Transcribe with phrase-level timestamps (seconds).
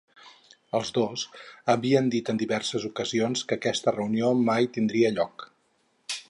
[0.77, 1.25] Els dos
[1.73, 5.47] havien dit en diverses ocasions que aquesta reunió mai tindria lloc.